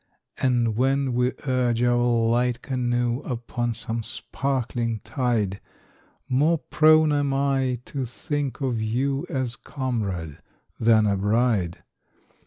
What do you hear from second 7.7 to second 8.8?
to think